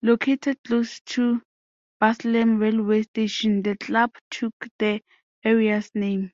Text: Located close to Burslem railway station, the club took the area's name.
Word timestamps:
Located 0.00 0.58
close 0.64 1.00
to 1.00 1.42
Burslem 2.00 2.58
railway 2.58 3.02
station, 3.02 3.60
the 3.62 3.76
club 3.76 4.10
took 4.30 4.54
the 4.78 5.02
area's 5.44 5.90
name. 5.94 6.32